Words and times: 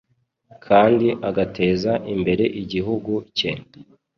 kandi 0.65 1.07
agateza 1.29 1.91
imbere 2.13 2.45
igihugu 2.61 3.11
ke. 3.37 3.51